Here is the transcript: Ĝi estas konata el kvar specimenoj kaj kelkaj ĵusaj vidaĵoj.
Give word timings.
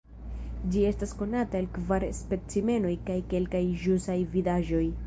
Ĝi 0.75 0.85
estas 0.91 1.13
konata 1.19 1.59
el 1.65 1.69
kvar 1.77 2.07
specimenoj 2.23 2.95
kaj 3.11 3.21
kelkaj 3.37 3.67
ĵusaj 3.85 4.23
vidaĵoj. 4.37 4.85